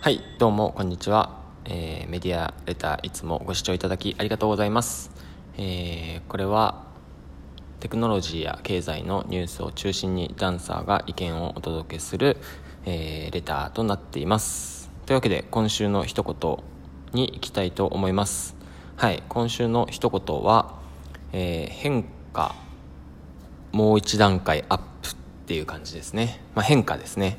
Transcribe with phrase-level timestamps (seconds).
[0.00, 5.10] はいどうもこんにちは、えーメディアレターいつもご視聴いただきありがとうございます、
[5.56, 6.84] えーこれは
[7.80, 12.36] テクノロジーや経済のニュースを中心にダンサーが意見をお届けする、
[12.86, 14.88] えーレターとなっています。
[15.04, 16.58] というわけで今週の一言
[17.12, 18.56] に行きたいと思います。
[18.94, 20.78] はい今週の一言は、
[21.32, 22.54] えー変化
[23.72, 25.14] もう一段階アップっ
[25.46, 27.38] ていう感じですね、まあ、変化ですね。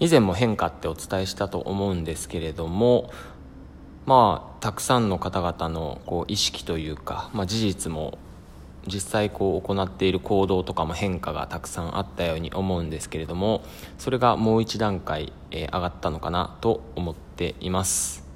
[0.00, 3.10] 以前も変化ってお伝えしたと思うんですけれども
[4.06, 8.18] まあたくさんの方々のこう意識というか、まあ、事実も
[8.86, 13.62] 実際こう行っている行動とかも変化がたくさんあったように思うんですけれども
[13.98, 18.28] それがもう一段階、えー上がったのかなと思っています。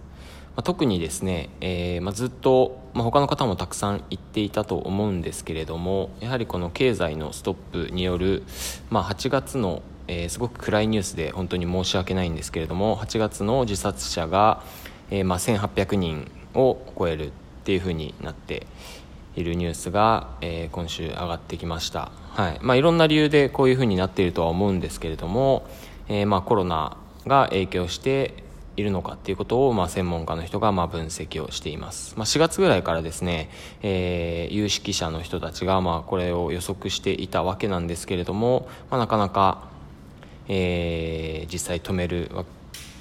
[0.54, 8.42] まあ、特にですね、えーまあ、ずっと、まあ、他の方もたくさん言っていたと思うんですけれどもやはりこの経済のストップによる、
[8.90, 14.62] ま、8月の、えーすごく暗いニュースで本当に申し訳ないんですけれども8月の自殺者が、
[15.10, 17.30] えーまあ、1800人を超えるっ
[17.64, 18.66] ていうふうになって
[19.36, 22.58] いるニュースが、えー今週上がってきました、はい。
[22.60, 25.66] まあ、いろんな理由でこういうふうになっているとは思うんですけれども、
[26.08, 28.42] えーまあ、コロナが影響して
[28.76, 33.50] いるのかっていうことを、まあ、専門家の人がまあ分析をしています、まあ、4月ぐらいからですね、
[33.82, 39.68] えー有識者の人たちがまあこれを予測していたわけなんですけれども、まあ、なかなか、
[40.48, 42.30] えー実際止める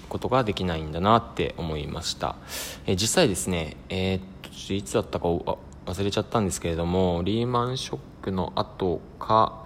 [0.09, 2.35] ことができないんだなって思いました、
[2.85, 4.31] えー実際ですね、えー
[4.75, 9.65] いつだったか忘れちゃったんですけれどもリーマンショックの後か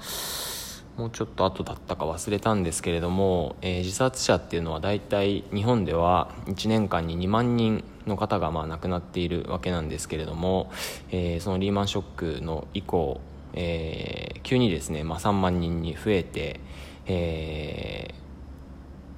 [0.97, 10.71] もうちょっと後だったか忘れたんですけれども、えー自殺者っていうのは大体日本では1年間に2万人の方がまあ亡くなっているわけなんですけれども、
[11.11, 13.19] えーそのリーマンショックの以降、
[13.53, 16.59] えー急にですね、まあ、3万人に増えて、
[17.07, 18.25] えー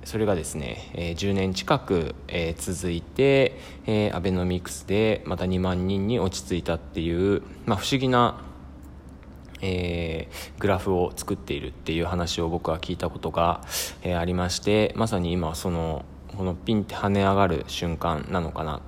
[0.07, 8.39] それがですね、えー10年近く、えー続いて、えアベノミクスでまた2万人に落ち着いたっていう、まあ、不思議な
[9.61, 13.61] えーグラフを作っているっていう話を僕は聞いたことが、
[14.01, 16.05] えーありましてまさに今その
[16.37, 18.81] このピンって跳ね上がる瞬間なのかな。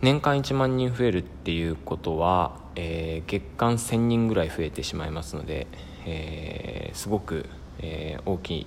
[0.00, 5.68] 年間1万人増えるっていうことは、えー月間1000人ぐらい増えてしまいますので、
[6.06, 7.46] えすごく、
[7.80, 8.66] えー大きい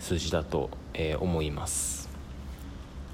[0.00, 2.08] 数字だと、えー思います。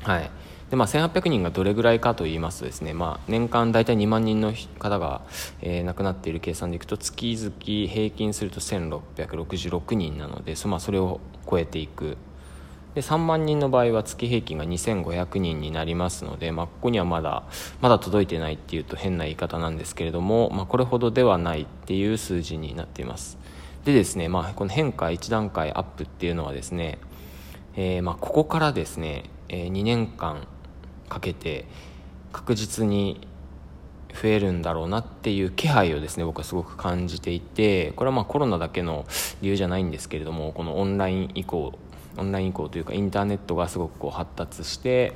[0.02, 0.30] はい。
[0.70, 5.22] でまあ、1800人がどれぐらいかと言いますとですね、まあ、年間大体2万人の方が、
[5.62, 7.52] えー亡くなっている計算でいくと月々
[7.92, 12.16] 平均すると1666人なのでそ,、まあ、それを超えていく。
[12.94, 17.44] で3万人の場合は月平均が2500人になりますので、まあ、ここにはまだ
[17.80, 23.38] まだ届いてないっていうと変な言い方なんですけれども、まあ、これほどではないっていう数字になっています。
[23.84, 26.98] でですね、まあ、この変化1段階アップっていうのはですね、
[27.76, 30.46] えーまあ、ここからですね、え2年間
[31.08, 31.64] かけて
[32.32, 33.26] 確実に
[34.12, 39.06] 増えるんだろうなっていう気配をですね僕はすごく感じていてこれはまあコロナだけの
[39.40, 41.72] 理由じゃないんですけれどもこのオンライン移行
[42.16, 45.14] オンライン移行というかインターネットがすごくこう発達して、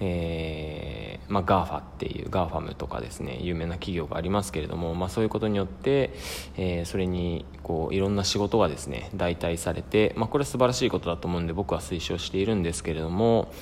[0.00, 6.12] えーまあ、GAFA っていう GAFAM とかですね有名な企業がありますけれども、まあ、そういうことによって、
[6.56, 13.52] えーそれにこういろんな仕事がですね代替されて、まあ、これは素晴らしいことだと思うんで僕は推奨しているんですけれども、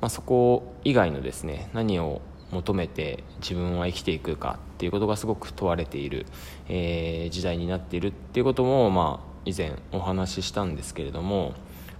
[0.00, 2.20] まあ、そこ以外のですね何を
[2.50, 6.26] 求めて自分は生きていくかっていうことがすごく問われている、
[6.68, 11.54] えー時代になっているっていうことも、まあ、以前お話ししたんですけれども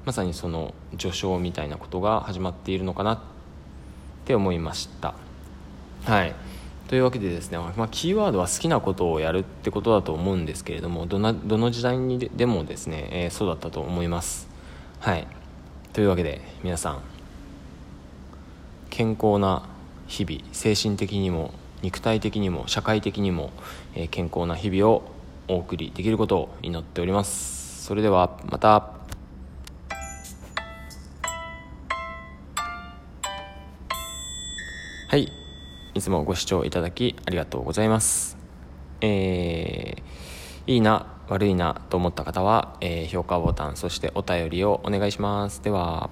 [0.05, 3.33] まさにその序章みたいなことが始まっているのかなって
[4.23, 5.15] って思いました。
[6.05, 6.35] はい
[6.89, 14.49] というわけでですね、まあ、キーワードは好きなことをやるってことだと思うんですけれどもどなどの時代にででもですね、えーそうだったと思います。
[15.01, 15.27] はい
[15.93, 17.01] というわけで皆さん
[18.91, 19.63] 健康な
[20.07, 23.51] 日々精神的にも肉体的にも社会的にも、
[23.95, 25.03] えー健康な日々を
[25.49, 28.93] お送りできることを祈っておりますそれではまた
[35.13, 35.31] はい。
[35.93, 38.39] いつもご視聴いただきありがとうございます。
[39.03, 40.03] えー
[40.67, 45.63] いいな悪いなと思った方は、えー評価ボタンそしてお便りをお願いします。
[45.63, 46.09] では。